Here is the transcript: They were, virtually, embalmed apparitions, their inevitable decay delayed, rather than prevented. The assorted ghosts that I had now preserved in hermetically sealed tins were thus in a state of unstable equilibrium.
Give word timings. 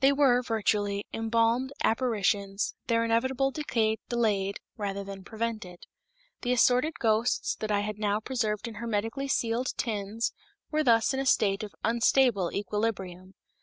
They 0.00 0.12
were, 0.12 0.42
virtually, 0.42 1.06
embalmed 1.14 1.72
apparitions, 1.82 2.74
their 2.88 3.06
inevitable 3.06 3.50
decay 3.52 3.96
delayed, 4.10 4.58
rather 4.76 5.02
than 5.02 5.24
prevented. 5.24 5.84
The 6.42 6.52
assorted 6.52 6.98
ghosts 6.98 7.54
that 7.56 7.70
I 7.72 7.80
had 7.80 7.98
now 7.98 8.20
preserved 8.20 8.68
in 8.68 8.74
hermetically 8.74 9.28
sealed 9.28 9.72
tins 9.78 10.34
were 10.70 10.84
thus 10.84 11.14
in 11.14 11.20
a 11.20 11.24
state 11.24 11.62
of 11.62 11.74
unstable 11.84 12.52
equilibrium. 12.52 13.32